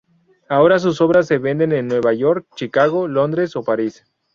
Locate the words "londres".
3.07-3.55